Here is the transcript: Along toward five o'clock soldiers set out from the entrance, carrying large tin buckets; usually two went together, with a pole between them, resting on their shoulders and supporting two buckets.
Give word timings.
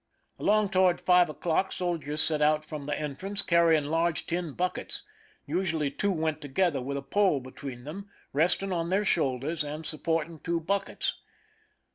Along 0.39 0.67
toward 0.69 0.99
five 0.99 1.29
o'clock 1.29 1.71
soldiers 1.71 2.23
set 2.23 2.41
out 2.41 2.65
from 2.65 2.85
the 2.85 2.99
entrance, 2.99 3.43
carrying 3.43 3.85
large 3.85 4.25
tin 4.25 4.53
buckets; 4.53 5.03
usually 5.45 5.91
two 5.91 6.11
went 6.11 6.41
together, 6.41 6.81
with 6.81 6.97
a 6.97 7.03
pole 7.03 7.39
between 7.39 7.83
them, 7.83 8.09
resting 8.33 8.71
on 8.73 8.89
their 8.89 9.05
shoulders 9.05 9.63
and 9.63 9.85
supporting 9.85 10.39
two 10.39 10.59
buckets. 10.59 11.17